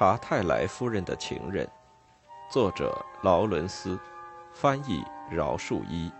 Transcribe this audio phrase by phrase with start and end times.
[0.00, 1.68] 查泰莱夫人的情人，
[2.50, 4.00] 作者劳伦斯，
[4.50, 6.10] 翻译饶树一。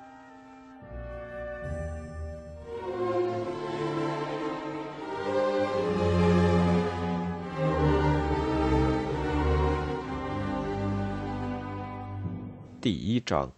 [12.82, 13.50] 第一章，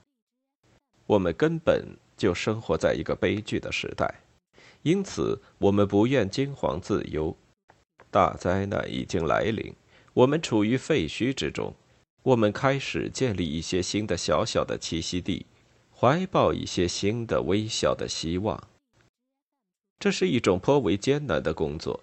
[1.05, 1.85] 我们根本
[2.17, 4.21] 就生活在一个悲剧的时代，
[4.83, 7.37] 因此我们不愿惊惶自忧。
[8.09, 9.75] 大灾难已经来临，
[10.15, 11.75] 我们处于废墟之中。
[12.23, 15.47] 我们开始建立一些新的小小的栖息地，
[15.95, 18.69] 怀抱一些新的微小的希望。
[19.99, 22.01] 这是一种颇为艰难的工作。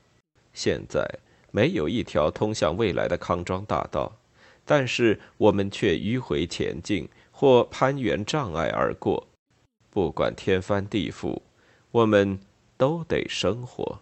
[0.53, 1.19] 现在
[1.51, 4.17] 没有一条通向未来的康庄大道。
[4.65, 9.27] 但是我们却迂回前进，或攀援障碍而过。
[9.89, 11.41] 不管天翻地覆，
[11.89, 12.39] 我们
[12.77, 13.99] 都得生活。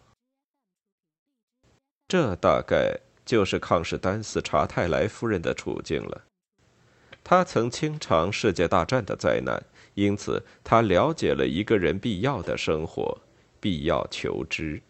[2.05, 6.23] 这大概就是康士丹斯·查泰莱夫人的处境了。
[7.23, 9.61] 她曾经尝世界大战的灾难，
[9.93, 13.19] 因此她了解了一个人必要的生活，
[13.59, 14.81] 必要求知。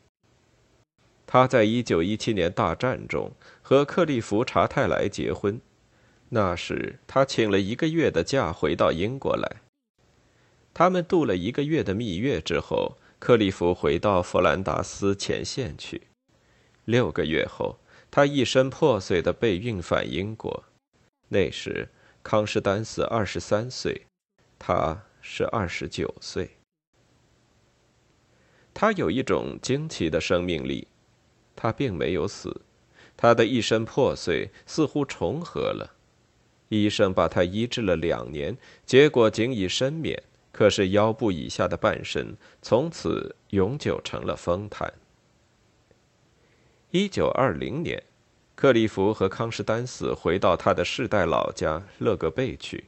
[1.30, 5.60] 他在一九一七年大战中和克利夫·查泰莱结婚。
[6.30, 9.58] 那时，他请了一个月的假回到英国来。
[10.74, 16.04] 他们度了一个月的蜜月之后，克利夫回到弗兰达斯前线去。
[16.86, 17.78] 六个月后，
[18.10, 20.64] 他一身破碎的被运返英国。
[21.30, 21.90] 那时，
[22.24, 24.06] 康士丹斯二十三岁，
[24.58, 26.52] 他是二十九岁。
[28.74, 30.88] 他有一种惊奇的生命力，
[31.56, 32.62] 他并没有死，
[33.16, 35.96] 他的一身破碎似乎重合了。
[36.70, 40.22] 医生把他医治了两年，结果仅以身免。
[40.52, 44.92] 可是腰部以下的半身从此永久成了风瘫。
[46.92, 48.02] 一九二零年，
[48.56, 52.86] 克利夫和康士丹斯回到他的世代老家勒格贝去。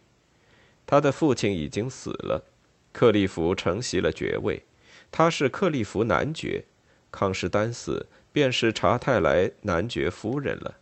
[0.87, 2.45] 他的父亲已经死了，
[2.93, 4.63] 克利夫承袭了爵位，
[5.11, 6.63] 他是克利夫男爵，
[7.11, 10.75] 康士丹斯便是查泰莱男爵夫人了。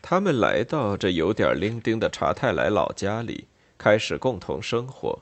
[0.00, 3.46] 他们来到这有点伶仃的查泰莱老家里，
[3.76, 5.20] 开始共同生活。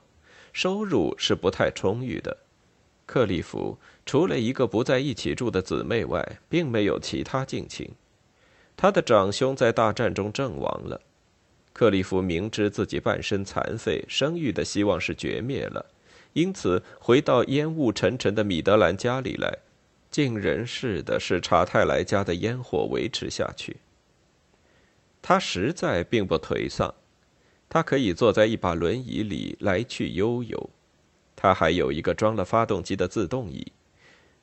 [0.53, 2.37] 收入是不太充裕的。
[3.05, 3.77] 克利夫
[4.09, 7.87] 除了一个不在一起住的姊妹外，并没有其他近亲。
[8.75, 10.99] 他的长兄在大战中阵亡了。
[11.73, 15.85] 克利夫明知自己半身残废，生育的希望是绝灭了，
[16.33, 19.55] 因此回到烟雾沉沉的米德兰家里来，
[20.09, 23.77] 尽人事的使查泰莱家的烟火维持下去。
[25.21, 26.91] 他实在并不颓丧，
[27.69, 30.71] 他可以坐在一把轮椅里来去悠游。
[31.35, 33.71] 他还有一个装了发动机的自动椅，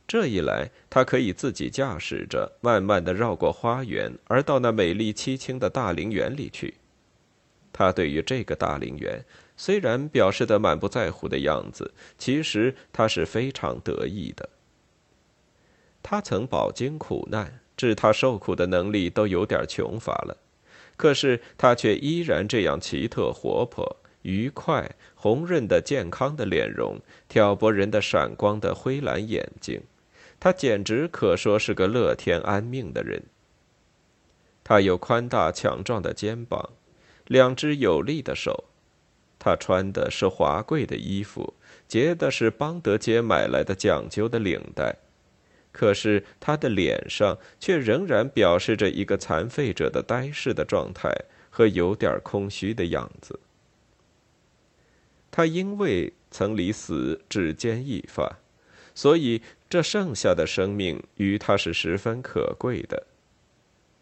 [0.08, 6.74] 这一来，他可以自己驾驶着，慢慢的绕过花园，而到那美丽凄清的大陵园里去。
[7.72, 9.24] 他对于这个大陵园，
[9.56, 14.48] 虽然表示得满不在乎的样子，其实他是非常得意的。
[16.02, 20.36] 他曾饱经苦难，致他受苦的能力都有点穷乏了。
[20.96, 29.82] 可是他却依然这样奇特、活泼、愉快、红润的、健康的脸容，挑拨人的闪光的灰蓝眼睛，
[30.38, 33.24] 他简直可说是个乐天安命的人。
[34.62, 36.70] 他有宽大强壮的肩膀，
[37.26, 38.64] 两只有力的手，
[39.38, 41.54] 他穿的是华贵的衣服，
[41.86, 44.96] 结的是邦德街买来的讲究的领带。
[45.72, 51.10] 可是他的脸上却仍然表示着一个残废者的呆滞的状态
[51.50, 53.38] 和有点空虚的样子。
[55.30, 58.38] 他因为曾离死只兼一发，
[58.96, 59.40] 所以
[59.70, 63.06] 这剩下的生命于他是十分可贵的。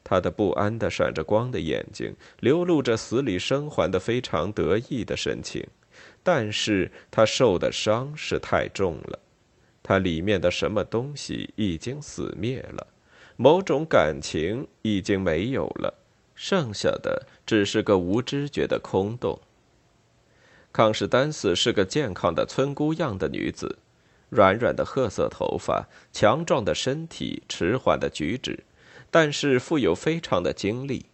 [0.05, 5.67] 他的不安的闪着光的眼睛流露着死里生还的非常得意的神情，
[6.23, 9.19] 但是他受的伤是太重了。
[9.83, 12.87] 他里面的什么东西已经死灭了，
[13.37, 15.93] 某种感情已经没有了，
[16.35, 19.41] 剩下的只是个无知觉的空洞。
[20.73, 23.79] 康士丹斯是个健康的村姑样的女子，
[24.35, 28.65] 软软的褐色头发，强壮的身体，迟缓的举止，
[29.09, 31.07] 但是富有非常的精力。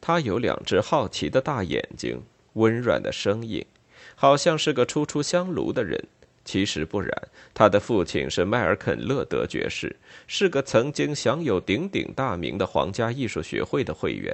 [0.00, 2.22] 他有两只好奇的大眼睛，
[2.52, 3.66] 温软的声音，
[4.14, 6.00] 好像是个初出香炉的人。
[6.44, 7.10] 其实不然，
[7.52, 9.96] 他的父亲是迈尔肯勒德爵士，
[10.26, 14.32] 是个曾经享有鼎鼎大名的皇家艺术学会的会员；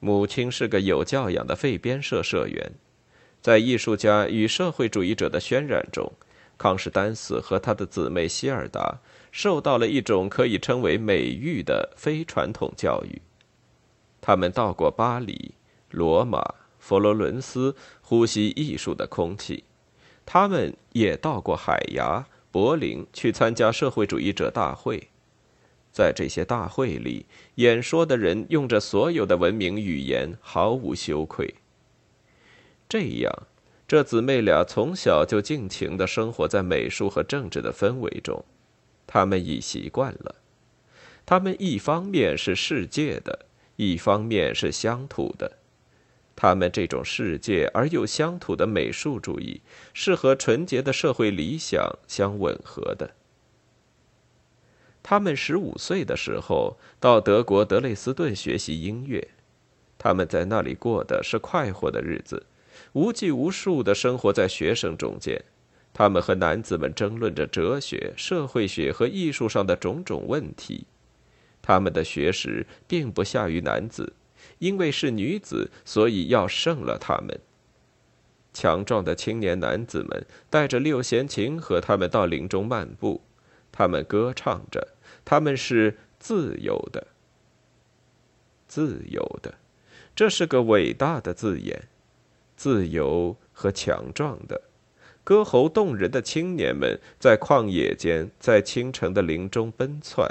[0.00, 2.72] 母亲是个有教养的废编社社员。
[3.40, 6.12] 在艺术家与社会主义者的渲染中，
[6.60, 8.98] 康士丹斯和他的姊妹希尔达
[9.32, 13.22] 受到了一种可以称为美育的非传统教育。
[14.20, 15.54] 他们到过巴黎、
[15.90, 19.64] 罗马、佛罗伦斯，呼吸艺术的空气；
[20.26, 25.08] 他们也到过海牙、柏林，去参加社会主义者大会。
[25.90, 27.24] 在这些大会里，
[27.54, 31.54] 演说的人用着所有的文明语言，毫无羞愧。
[32.86, 33.46] 这样，
[33.90, 38.44] 这姊妹俩从小就尽情地生活在美术和政治的氛围中，
[39.04, 40.36] 他们已习惯了。
[41.26, 45.58] 他们一方面是世界的，一方面是乡土的。
[46.36, 49.60] 他们这种世界而又乡土的美术主义，
[49.92, 53.10] 是和纯洁的社会理想相吻合的。
[55.02, 59.26] 他们十五岁的时候到德国德累斯顿学习音乐，
[59.98, 62.46] 他们在那里过的是快活的日子，
[62.92, 65.42] 无计无数的生活在学生中间。
[65.92, 70.86] 他们和男子们争论着哲学、社会学和艺术上的种种问题。
[71.60, 74.14] 他们的学识并不下于男子，
[74.58, 77.38] 因为是女子，所以要胜了他们。
[78.52, 83.22] 强壮的青年男子们带着六弦琴和他们到林中漫步。
[83.70, 84.88] 他们歌唱着，
[85.24, 87.06] 他们是自由的，
[88.66, 89.54] 自由的，
[90.16, 91.88] 这是个伟大的字眼，
[92.60, 94.60] 自由和强壮的，
[95.24, 100.28] 歌喉动人的青年们在旷野间，在清晨的林中奔窜，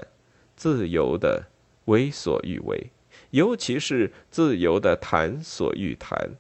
[0.56, 1.48] 自由的
[1.86, 2.92] 为所欲为，
[3.32, 6.36] 尤其是自由的谈所欲谈。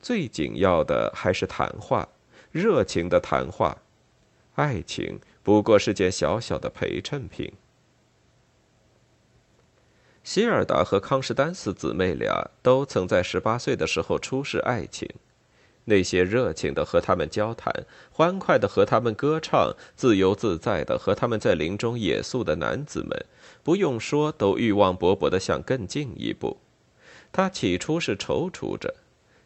[0.00, 2.08] 最紧要的还是谈话，
[2.50, 3.82] 热情的谈话，
[4.54, 5.20] 爱情。
[5.42, 7.52] 不过是件小小的陪衬品。
[10.24, 15.06] 希尔达和康士丹斯姊妹俩都曾在十八岁的时候初识爱情，
[15.84, 17.70] 那些热情的和他们交谈、
[18.10, 23.26] 欢快的和他们歌唱、自由自在的和他们在林中野宿的男子们，
[23.62, 26.56] 不用说，都欲望勃勃的想更进一步。
[27.30, 28.94] 他起初是踌躇着。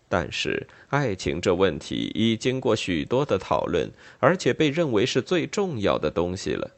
[0.08, 3.90] 但是，爱情这问题已经过许多的讨论，
[4.20, 6.70] 而且被认为是最重要的东西了。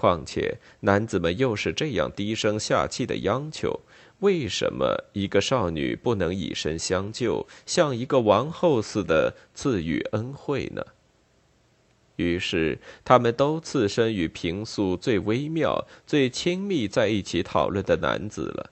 [0.00, 3.80] 况且，男子们又是这样低声下气的央求：
[4.20, 10.82] 为什么一个少女不能以身相救，像一个王后似的赐予恩惠呢？
[12.16, 18.70] 于是，他们都刺身于平素最微妙、最亲密在一起讨论的男子了。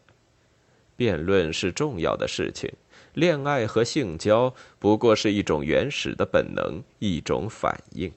[0.97, 2.73] 辩论是重要的事情。
[3.13, 8.11] 恋爱和性交不过是一种原始的本能，一种反应。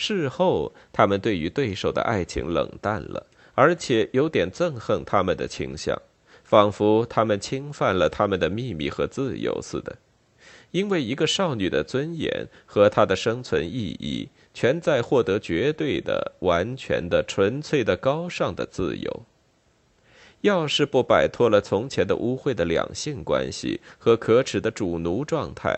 [0.00, 6.00] 事后，他们对于对手的爱情冷淡了，而且有点憎恨他们的倾向，
[6.44, 9.98] 仿佛他们侵犯了他们的秘密和自由似的。
[10.70, 19.24] 因为一个少女的尊严和她的生存意义，全在获得绝对的、完全的、纯粹的、高尚的自由。
[20.42, 25.74] 要是不摆脱了从前的污秽的两性关系和可耻的主奴状态，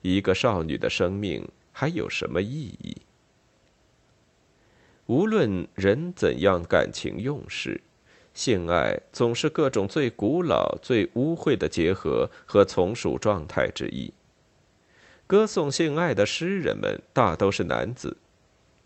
[0.00, 2.48] 一个少女的生命还有什么意
[2.82, 2.96] 义？
[5.10, 7.80] 无论人怎样感情用事，
[8.32, 14.12] 性爱总是各种最古老、最污秽的结合和从属状态之一。
[15.26, 18.18] 歌颂性爱的诗人们大都是男子，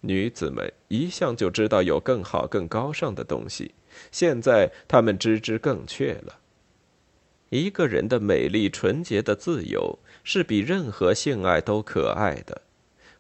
[0.01, 3.75] 女子们一向就知道有更好、更高尚的东西。
[4.11, 6.39] 现在他们知之更确了。
[7.51, 12.63] 一个人的美丽、纯洁的自由是比任何性爱都可爱的。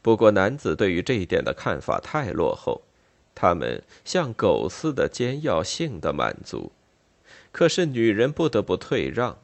[0.00, 2.80] 不过，男子对于这一点的看法太落后，
[3.34, 6.72] 他们像狗似的尖要性的满足。
[7.52, 9.38] 可是，女人不得不退让。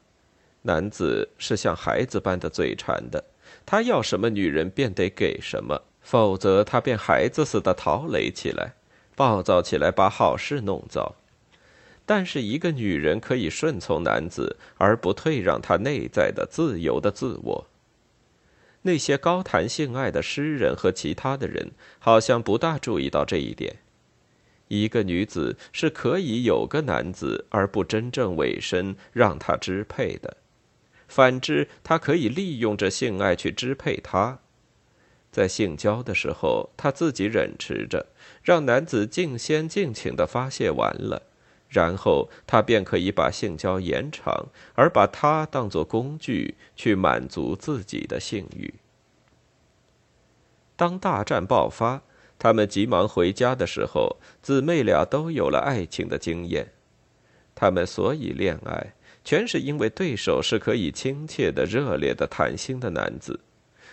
[0.63, 3.23] 男子是像孩子般的嘴馋的，
[3.65, 8.73] 他要什么，女人便得给什么，否则他便孩子似的逃雷起来，
[9.15, 11.15] 暴躁起来，把好事弄糟。
[12.05, 17.67] 但是，一个女人可以顺从男子，而不退让她内在的自由的自我。
[18.83, 23.77] 那些高谈性爱的诗人和其他的人，好像不大注意到这一点。
[24.69, 30.37] 一个女子是可以有个男子，而不真正委身让他支配的；
[31.07, 34.39] 反之，她可以利用着性爱去支配他。
[35.29, 38.07] 在性交的时候，她自己忍持着，
[38.41, 41.23] 让男子尽先尽情的发泄完了。
[41.71, 48.73] 然后他便可以把性交延长，而把它当作工具去满足自己的性欲。
[50.75, 52.01] 当大战爆发，
[52.37, 56.73] 他们急忙回家的时候，姊妹俩都有了爱情的经验。
[57.55, 63.39] 他们所以恋爱，全是因为对手是可以亲切的、热烈的谈心的男子，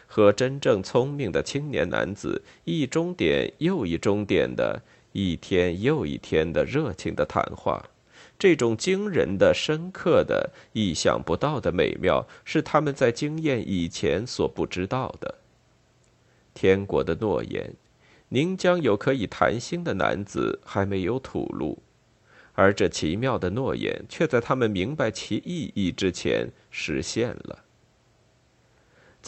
[0.08, 4.82] 和真正聪明的青年男子一钟点又一钟点的，
[5.18, 7.84] 一天又一天的热情的谈话。
[8.38, 15.34] 这种惊人的、深刻的、意想不到的美妙，是他们在经验以前所不知道的。
[16.54, 17.75] 天国的诺言，
[18.28, 21.82] 您将有可以谈心的男子还没有吐露，
[22.52, 27.64] 而这奇妙的诺言却在他们明白其意义之前实现了。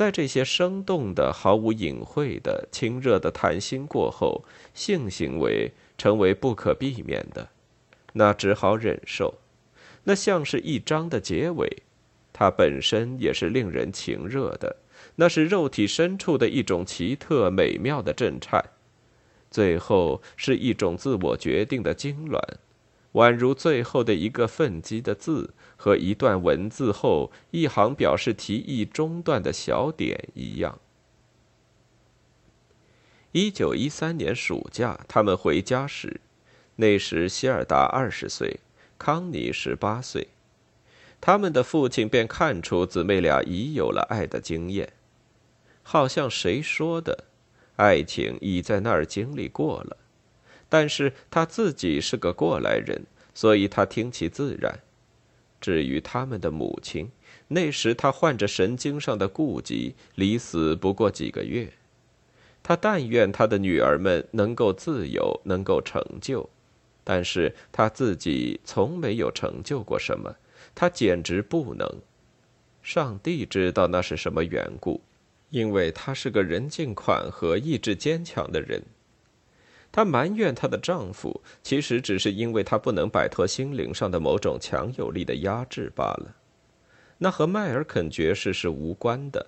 [0.01, 4.43] 在这些生动的、毫无隐晦的、亲热的谈心过后，
[4.73, 7.47] 性行为成为不可避免的。
[8.15, 9.35] 那只好忍受，
[10.05, 11.83] 那像是一章的结尾，
[12.33, 14.75] 它本身也是令人情热的，
[15.17, 18.65] 那是肉体深处的一种奇特美妙的震颤，
[19.51, 22.41] 最后是一种自我决定的痉挛，
[23.13, 30.79] 宛如最后的一个愤激的字和一段文字后一行表示提议中断的小点一样。
[33.33, 36.21] 一九一三年暑假，他们回家时。
[36.77, 38.61] 那时，希尔达二十岁，
[38.99, 40.29] 康妮十八岁。
[41.21, 44.95] 他们的父亲便看出姊妹俩已有了爱的经验，
[45.83, 47.25] 好像谁说的，
[47.77, 49.97] 爱情已在那儿经历过了。
[50.71, 54.81] 但是他自己是个过来人，所以他听其自然。
[55.61, 57.11] 至于他们的母亲，
[57.49, 61.71] 那时他患着神经上的痼疾，离死不过几个月。
[62.63, 66.49] 他但愿他的女儿们能够自由，能够成就。
[67.03, 70.37] 但是他自己从没有成就过什么，
[70.75, 71.87] 他简直不能。
[72.83, 75.03] 上帝知道那是什么缘故，
[75.51, 78.83] 因为她是个人尽宽和、意志坚强的人。
[79.93, 86.37] 她埋怨她的丈夫，其实只是因为她不能摆脱心灵上的某种强有力的压制罢了。
[87.19, 89.47] 那和迈尔肯爵士是无关的。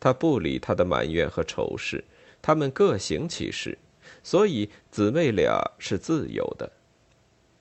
[0.00, 2.04] 他不理她的埋怨和仇视，
[2.42, 3.78] 他们各行其事，
[4.22, 6.70] 所以姊妹俩是自由的。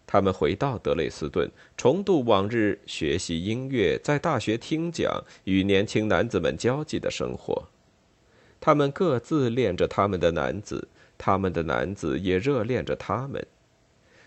[0.05, 7.69] 他们回到德累斯顿，重度往日学习音乐、在大学听讲、与年轻男子们交际的生活。
[8.59, 10.87] 他们各自恋着他们的男子，
[11.25, 13.41] 他们的男子也热恋着他们。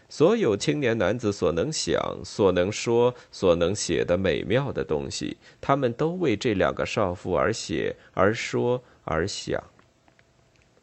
[0.09, 9.63] 所有青年男子所能想、所能说、所能写的美妙的东西，他们都为这两个少妇而写、而说、而想。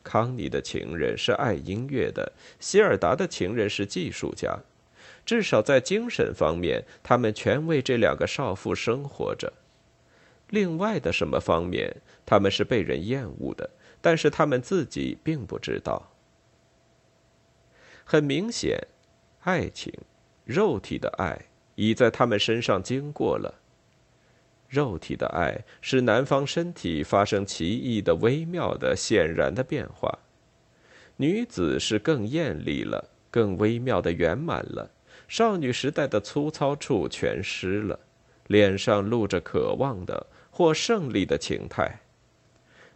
[0.04, 4.56] 康妮的情人是爱音乐的，希尔达的情人是技术家。
[5.26, 9.52] 至少在精神方面，他们全为这两个少妇生活着。
[10.50, 13.68] 另外的什么方面，他们是被人厌恶的，
[14.04, 16.12] 但是他们自己并不知道。
[18.04, 18.78] 很明显，
[19.44, 19.94] 爱情，
[20.44, 21.46] 肉体的爱，
[21.76, 23.62] 已在他们身上经过了。
[24.68, 30.20] 肉体的爱使男方身体发生奇异的、微妙的、显然的变化。
[31.16, 34.92] 女子是更艳丽了，更微妙的圆满了。
[35.30, 37.98] 少女时代的粗糙处全失了，
[38.48, 42.02] 脸上露着渴望的或胜利的情态。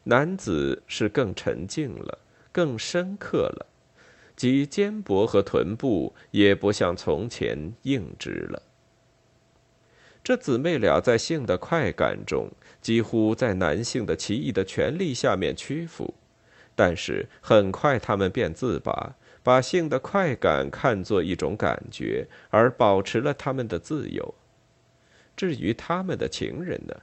[0.10, 2.20] 男子是更沉静了，
[2.54, 3.66] 更深刻了，
[4.38, 8.64] 即肩膊和臀部也不像从前硬直了。
[10.24, 12.50] 这姊妹俩在性的快感中，
[12.82, 16.14] 几乎在男性的奇异的权力下面屈服，
[16.74, 19.16] 但是很快他们便自拔。
[19.44, 24.36] 把性的快感看作一种感觉，而保持了他们的自由。
[25.38, 26.94] 至于他们的情人呢？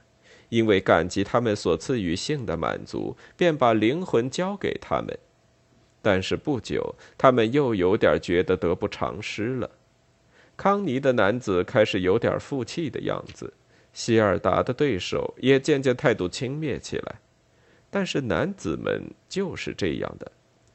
[0.49, 5.17] 因为感激他们所赐予性的满足，便把灵魂交给他们。
[6.01, 9.69] 但是不久，他们又有点觉得得不偿失了。
[10.55, 13.53] 康尼的男子开始有点负气的样子，
[13.91, 17.15] 希尔达的对手也渐渐态度轻蔑起来。
[17.89, 20.31] 但是男子们就是这样的。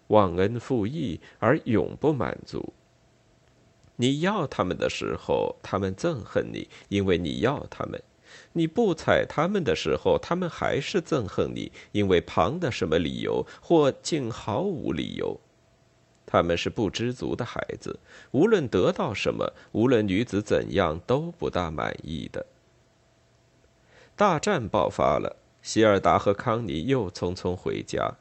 [0.09, 2.73] 忘恩负义而永不满足。
[3.95, 8.01] 你要他们的时候，他们憎恨你，因为你要他们；
[8.53, 15.41] 你不睬他们的时候，他们还是憎恨你，因为旁的什么理由或竟毫无理由。
[16.27, 17.99] 他们是不知足的孩子，
[18.31, 22.47] 无论得到什么，无论女子怎样，都不大满意的。
[24.15, 28.17] 大战爆发了，希尔达和康妮又匆匆回家。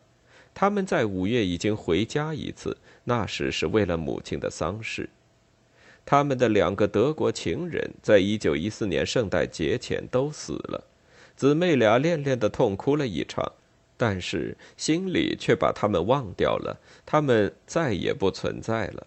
[0.55, 5.09] 他们在五月已经回家一次，那时是为了母亲的丧事。
[6.09, 10.83] 他们的两个德国情人在一九一四年圣诞节前都死了，
[11.35, 13.51] 姊妹俩恋恋的痛哭了一场，
[13.95, 19.05] 但是心里却把他们忘掉了，他们再也不存在了。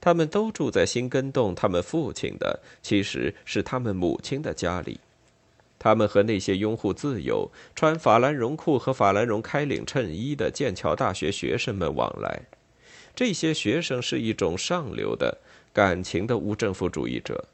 [0.00, 5.00] 他们都住在新根洞，他们父亲的其实是他们母亲的家里。
[5.78, 12.40] 他们和那些拥护自由、穿法兰绒裤和法兰绒开领衬衣的剑桥大学学生们往来。
[13.14, 15.38] 这些学生是一种上流的、
[15.72, 17.44] 感情的无政府主义者，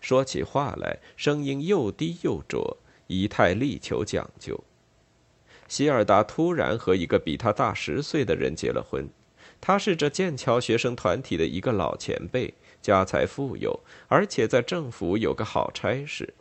[0.00, 2.76] 说起话来声音又低又浊，
[3.08, 4.62] 仪态力求讲究。
[5.68, 9.08] 希尔达突然和一个比他大十岁的人结了婚，
[9.60, 16.34] 他是这剑桥学生团体的一个老前辈，家财富有，而且在政府有个好差事。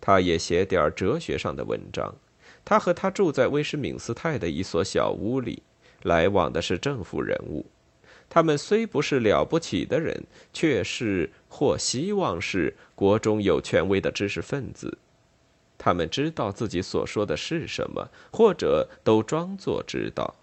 [0.00, 2.14] 他也写点哲学上的文章。
[2.64, 5.62] 他和他住在威斯敏斯泰的一所小屋里，
[6.02, 7.66] 来往的是政府人物。
[8.34, 14.98] 他们虽不是了不起的人，却是或希望是国中有权威的知识分子。
[15.78, 20.34] 他们知道自己所说的是什么，或者都装作知道。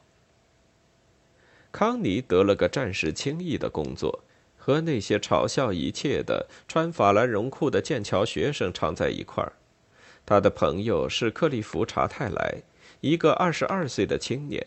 [1.74, 4.24] 康尼得了个暂时轻易的工作。
[4.56, 9.52] 和那些嘲笑一切的穿法兰绒裤的剑桥学生常在一块儿。
[10.26, 12.62] 他的朋友是克利夫·查泰莱，
[13.02, 14.66] 一个二十二岁的青年。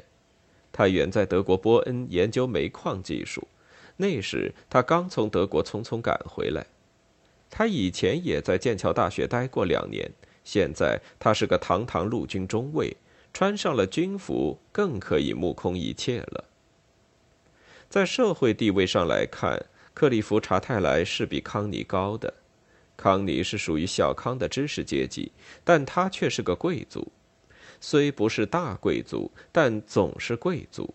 [0.76, 3.47] 他远在德国波恩研究煤矿技术，
[3.97, 6.66] 那时他刚从德国匆匆赶回来。
[7.49, 10.11] 他以前也在剑桥大学待过两年，
[10.43, 12.97] 现在他是个堂堂陆军中尉，
[13.33, 16.45] 穿上了军服，更可以目空一切了。
[17.88, 22.35] 在社会地位上来看，克利夫·查泰莱是比康尼高的，
[22.97, 25.31] 康尼是属于小康的知识阶级，
[25.62, 27.12] 但他却是个贵族，
[27.87, 30.95] 虽不是大贵族，但总是贵族。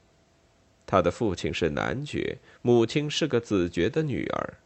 [0.88, 4.58] 他的父亲是男爵，母亲是个子爵的女儿。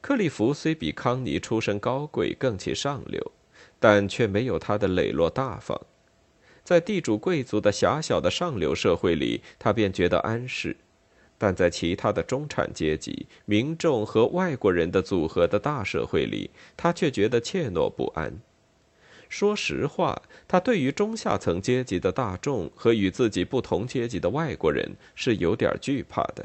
[0.00, 3.30] 克利夫虽比康尼出身高贵，更起上流，
[3.78, 5.80] 但却没有他的磊落大方。
[6.64, 10.76] 在地主贵族的狭小的上流社会里，他便觉得安适。
[11.38, 18.40] 但在其他的中产阶级、民众和外国人的组合的大社会里，他却觉得怯懦不安。
[19.30, 26.44] 说实话，他对于中下层阶级的大众和与自己不同阶级的外国人是有点惧怕的。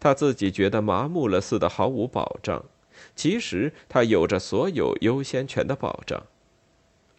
[0.00, 2.64] 他自己觉得麻木了似的，毫无保障。
[3.14, 6.26] 其实他有着所有优先权的保障，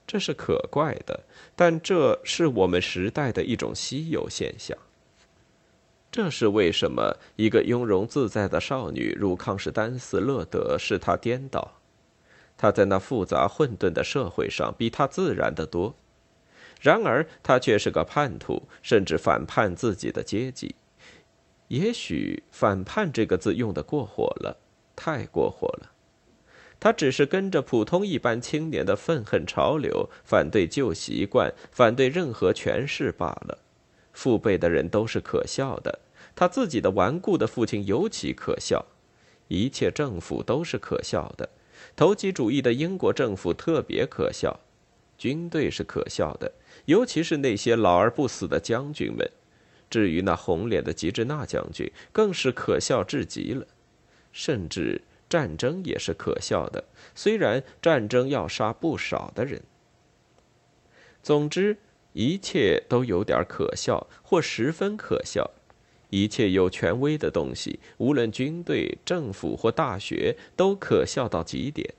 [0.05, 1.21] 这是可怪的，
[1.55, 4.77] 但这是我们时代的一种稀有现象。
[6.11, 11.80] 这是为什么一个雍容自在的少女如康士丹斯乐德使他颠倒？
[12.61, 15.95] 他在那复杂混沌的社会上比他自然得多。
[16.79, 20.75] 然而，他却是个叛徒，甚至反叛自己的阶级。
[21.69, 24.57] 也许“反叛”这个字用的过火了，
[24.95, 25.91] 太过火了。
[26.79, 33.57] 他只是跟着普通一般青年的愤恨潮流，反对旧习惯，反对任何权势罢了。
[34.13, 35.97] 父辈的人都是可笑的，
[36.35, 38.85] 他自己的顽固的父亲尤其可笑，
[39.47, 41.49] 一切政府都是可笑的，
[41.95, 44.59] 投机主义的英国政府特别可笑，
[45.17, 46.51] 军队是可笑的，
[46.85, 49.29] 尤其是那些老而不死的将军们，
[49.89, 53.65] 至于那红脸的吉治纳将军，更是可笑至极了，
[54.31, 56.83] 甚至战争也是可笑的，
[57.15, 59.61] 虽然战争要杀不少的人。
[61.21, 61.77] 总之。
[62.13, 65.49] 一切都有点可笑，或十分可笑。
[66.11, 71.93] 一切有权威的东西，无论军队、政府或大学，都可笑到极点。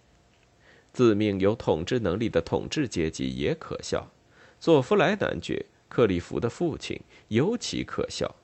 [0.93, 4.13] 自命有统治能力的统治阶级也可笑。
[4.61, 8.37] 佐夫莱男爵，克利夫的父亲，尤其可笑。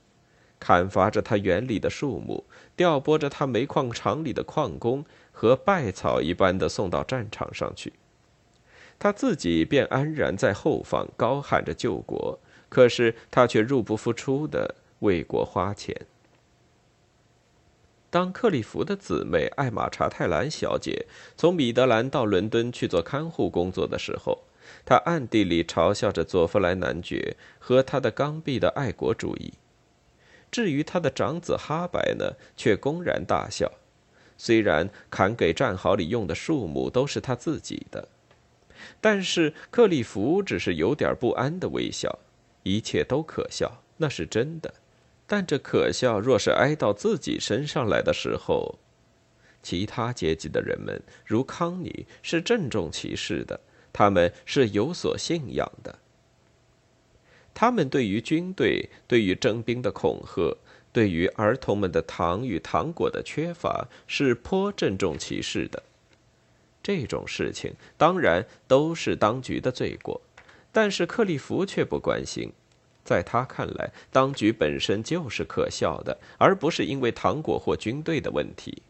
[0.59, 7.93] 砍伐着他园里的树木，调拨着他煤矿厂里的矿工，和败草一般的送到战场上去。
[8.99, 16.07] 他自己便安然在后方高喊着救国，可是他却入不敷出的为国花钱。
[18.11, 21.07] 当克利夫的姊妹艾玛·查泰兰小姐
[21.37, 24.45] 从米德兰到伦敦去做看护工作的时候，
[24.87, 29.53] 她暗地里嘲笑着佐夫莱男爵和他的刚愎的爱国主义。
[30.51, 33.71] 至于他的长子哈白呢，却公然大笑，
[34.39, 38.09] 虽然砍给战壕里用的树木都是他自己的。
[39.03, 42.19] 但是克利夫只是有点不安的微笑，
[42.63, 44.73] 一切都可笑，那是真的。
[45.29, 48.79] 但这可笑若是挨到自己身上来的时候，
[49.63, 53.61] 其他阶级的人们，如康尼，是郑重其事的，
[53.93, 55.99] 他们是有所信仰的。
[57.53, 60.57] 他们对于军队、对于征兵的恐吓、
[60.93, 65.83] 对于儿童们的糖与糖果的缺乏，是颇郑重其事的。
[66.83, 70.23] 这种事情当然都是当局的罪过，
[70.73, 72.53] 但是克利夫却不关心。
[73.09, 78.83] 在他看来，当局本身就是可笑的，而不是因为糖果或军队的问题。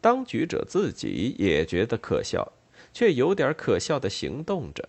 [0.00, 2.52] 当局者自己也觉得可笑，
[2.94, 4.88] 却有点可笑的行动着，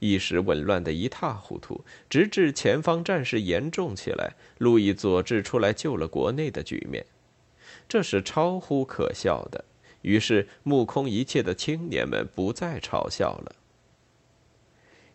[0.00, 7.06] 一时紊乱的一塌糊涂，直至前方战事严重起来，路易佐治出来救了国内的局面，
[7.88, 9.64] 这是超乎可笑的。
[10.02, 13.54] 于是目空一切的青年们不再嘲笑了。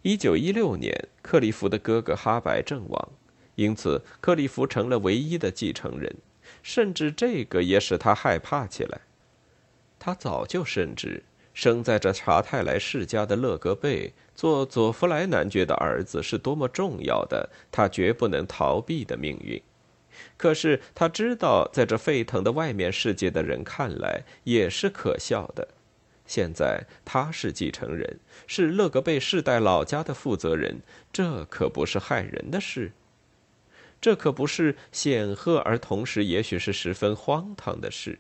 [0.04, 3.10] 一九一六年，克利夫的哥哥哈白阵亡，
[3.54, 6.16] 因此克利夫成了唯一的继承人，
[6.64, 9.02] 甚至这个也使他害怕起来。
[10.00, 19.62] 他早就深知，生在这查泰莱世家的勒格贝做佐弗莱男爵的儿子是多么重要的，他绝不能逃避的命运。
[20.36, 25.68] 可是他知道，在这沸腾的外面世界的人看来，也是可笑的。
[26.32, 28.17] 现在他是继承人，
[28.48, 30.80] 是勒格贝世代老家的负责人，
[31.12, 32.94] 这可不是害人的事。
[34.00, 38.20] 这可不是显赫而同时也许是十分荒唐的事。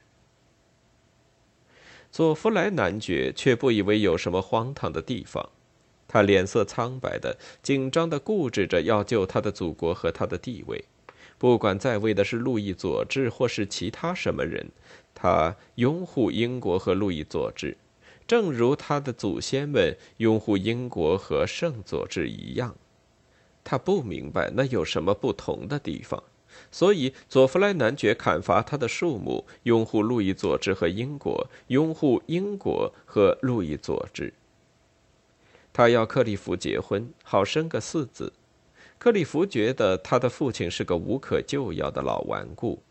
[2.11, 5.47] 佐夫莱男爵却不以为有什么荒唐的地方，
[6.05, 10.83] 他脸色苍白的、紧张的固执着要救他的祖国和他的地位，
[11.37, 14.69] 不管在位的是路易佐治或是其他什么人，
[15.15, 17.77] 他拥护英国和路易佐治。
[18.31, 22.77] 正如他的祖先们拥护英国和圣佐治一样，
[23.61, 26.23] 他不明白那有什么不同的地方，
[26.71, 34.33] 所以佐弗莱男爵砍伐他的树木，拥护路易佐治和英国，拥护英国和路易佐治。
[35.73, 38.31] 他要克利夫结婚，好生个四子。
[38.97, 42.81] 克利夫觉得他的父亲是个无可救药的老顽固。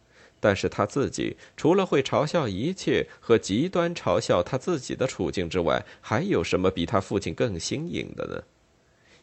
[0.40, 8.42] 但是他自己除了会嘲笑一切和极端嘲笑他自己的处境之外，还有什么比他父亲更新颖的呢？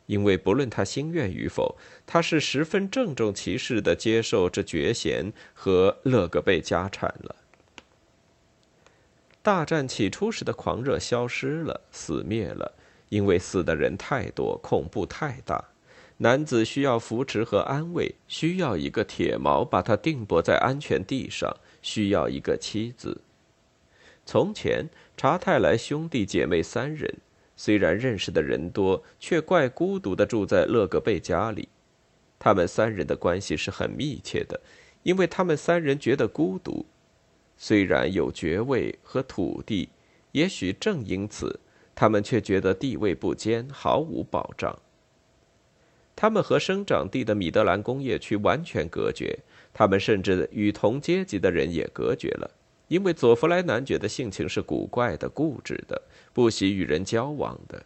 [0.06, 1.76] 因为不论他心愿与否，
[2.06, 7.36] 他是十分郑重其事地接受这爵衔和勒格贝家产了。
[9.42, 12.74] 大战起初时的狂热消失了，死灭了，
[13.10, 15.66] 因为死的人太多，恐怖太大。
[16.20, 23.22] 男子需要扶持和安慰，需要一个铁锚把他定泊在安全地上，需要一个妻子。
[24.26, 27.18] 从前，查泰莱兄弟姐妹三人，
[27.56, 31.70] 虽然认识的人多，却怪孤独地住在勒格贝家里。
[32.40, 34.60] 他们三人的关系是很密切的，
[35.04, 36.86] 因为他们三人觉得孤独。
[37.56, 39.90] 虽然有爵位和土地，
[40.32, 41.60] 也许正因此，
[41.94, 44.78] 他们却觉得地位不坚，毫无保障。
[46.18, 49.38] 他们和生长地的米德兰工业区完全隔绝，
[49.72, 52.50] 他们甚至与同阶级的人也隔绝了，
[52.88, 56.02] 因为佐弗莱男爵的性情是古怪的、固执的，
[56.34, 57.86] 不喜与人交往的。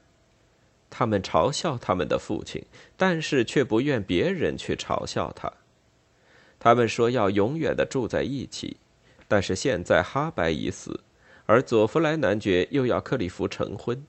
[0.90, 2.64] 他们嘲笑他们的父亲，
[2.96, 5.52] 但是却不愿别人去嘲笑他。
[6.58, 8.78] 他们说要永远的住在一起，
[9.28, 11.02] 但是现在哈白已死，
[11.46, 14.02] 而佐弗莱男爵又要克里夫成婚，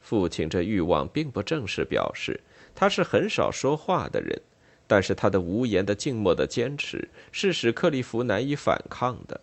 [0.00, 2.40] 父亲这欲望并不正式表示。
[2.74, 4.40] 他是很少说话的人，
[4.86, 9.40] 但是他的无言的静默的坚持是使克利夫难以反抗的。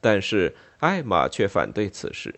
[0.00, 2.34] 但是艾玛却反对此事，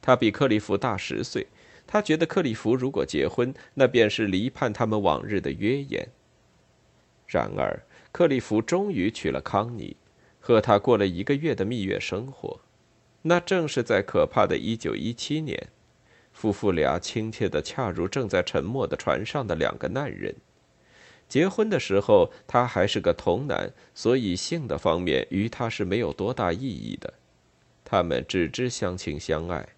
[0.00, 1.46] 他比克利夫大十岁，
[1.86, 6.08] 他觉得克利夫如果结婚，那便是离叛他们往日的约言。
[7.26, 9.96] 然而克利夫终于娶了康妮，
[10.38, 12.60] 和她过了一个月的蜜月生活，
[13.22, 15.68] 那正是在可怕的1917年。
[16.40, 20.34] 夫妇俩亲切的，恰如正在沉默的船上的两个难人。
[21.28, 27.12] 结婚的时候，他还是个童男，所以性的方面与他是没有多大意义的。
[27.84, 29.68] 他们只知相亲相爱。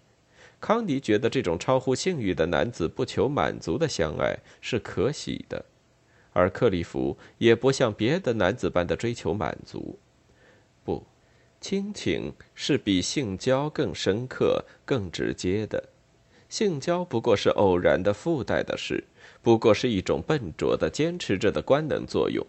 [0.61, 5.65] 康迪觉得这种超乎性欲的男子不求满足的相爱是可喜的，
[6.31, 9.99] 而克利夫也不像别的男子般的追求满足。
[10.85, 11.05] 不，
[11.59, 15.83] 亲情是比性交更深刻、更直接的。
[16.53, 19.05] 性交不过是偶然的附带的事，
[19.41, 22.45] 不过是一种笨拙的坚持着的官能作用，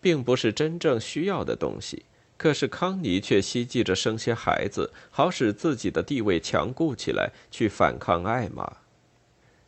[0.00, 2.04] 并不是真正需要的东西。
[2.36, 8.76] 可是康妮却希冀着生些孩子，好使自己的地位强固起来，去反抗艾玛。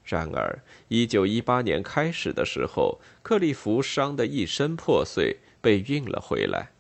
[0.04, 6.70] 然而，一九一八年开始的时候，克利夫伤得一身破碎，被运了回来，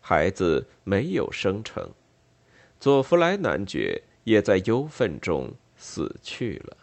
[0.00, 1.90] 孩子没有生成，
[2.80, 5.52] 佐弗莱男爵也在忧愤中。
[5.78, 6.77] 死去了。